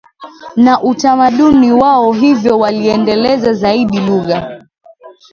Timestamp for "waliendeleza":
2.59-3.53